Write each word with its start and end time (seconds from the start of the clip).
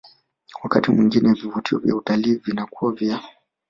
Wakati 0.63 0.91
mwingine 0.91 1.33
vivutio 1.33 1.77
vya 1.77 1.95
utalii 1.95 2.35
vinakuwa 2.35 2.91
vya 2.93 3.19